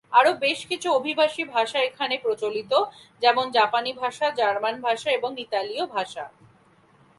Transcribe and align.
আরও 0.13 0.31
বেশ 0.35 0.59
কিছু 0.65 0.87
অভিবাসী 0.91 1.43
ভাষা 1.45 1.79
এখানে 1.79 2.15
প্রচলিত, 2.17 2.71
যেমন 3.21 3.45
জাপানি 3.51 3.91
ভাষা, 3.93 4.25
জার্মান 4.39 4.75
ভাষা 4.81 5.09
এবং 5.11 5.31
ইতালীয় 5.37 5.83
ভাষা। 5.95 6.25